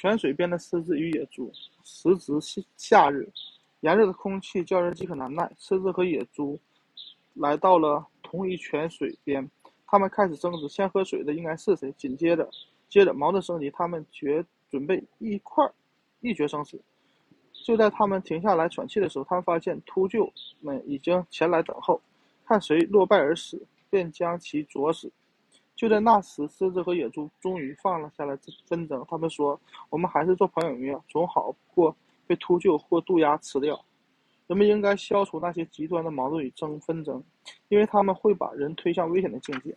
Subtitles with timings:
[0.00, 1.50] 泉水边的狮子与野猪。
[1.82, 3.28] 时值夏夏日，
[3.80, 5.50] 炎热的空气叫人饥渴难耐。
[5.58, 6.56] 狮子和野猪
[7.34, 9.50] 来到了同一泉水边，
[9.88, 11.92] 他们开始争执，先喝水的应该是谁。
[11.98, 12.48] 紧接着，
[12.88, 15.74] 接着矛盾升级，他们决准备一块儿
[16.20, 16.80] 一决生死。
[17.52, 20.30] 就在他们停下来喘气的时候，他们发现秃鹫
[20.60, 22.00] 们已经前来等候，
[22.46, 23.60] 看谁落败而死，
[23.90, 25.10] 便将其啄死。
[25.78, 28.36] 就在那时，狮子和野猪终于放了下来
[28.66, 29.06] 纷争。
[29.08, 29.58] 他们说
[29.90, 31.94] ：“我们还是做朋友一样，总好过
[32.26, 33.80] 被秃鹫或渡鸦吃掉。
[34.48, 37.22] 人们应该消除那些极端的矛盾与争纷争，
[37.68, 39.72] 因为他们会把人推向危险的境界。”